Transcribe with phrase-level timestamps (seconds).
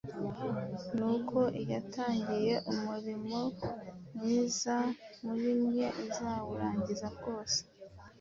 [0.97, 3.39] ni uko Iyatangiye umurimo
[4.15, 4.77] mwiza
[5.23, 7.59] muri mwe izawurangiza rwose